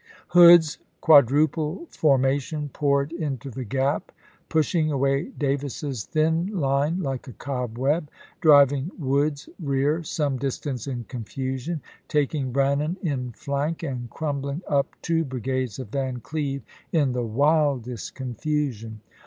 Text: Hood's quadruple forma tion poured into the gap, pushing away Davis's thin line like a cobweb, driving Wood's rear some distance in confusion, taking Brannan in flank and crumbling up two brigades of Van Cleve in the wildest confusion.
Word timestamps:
Hood's 0.29 0.79
quadruple 0.99 1.85
forma 1.91 2.39
tion 2.39 2.69
poured 2.69 3.11
into 3.11 3.51
the 3.51 3.63
gap, 3.63 4.11
pushing 4.49 4.91
away 4.91 5.25
Davis's 5.37 6.05
thin 6.05 6.47
line 6.59 7.03
like 7.03 7.27
a 7.27 7.33
cobweb, 7.33 8.09
driving 8.41 8.89
Wood's 8.97 9.47
rear 9.59 10.01
some 10.01 10.37
distance 10.37 10.87
in 10.87 11.03
confusion, 11.03 11.81
taking 12.07 12.51
Brannan 12.51 12.97
in 13.03 13.33
flank 13.33 13.83
and 13.83 14.09
crumbling 14.09 14.63
up 14.67 14.87
two 15.03 15.23
brigades 15.23 15.77
of 15.77 15.89
Van 15.89 16.19
Cleve 16.19 16.63
in 16.91 17.11
the 17.11 17.21
wildest 17.23 18.15
confusion. 18.15 19.01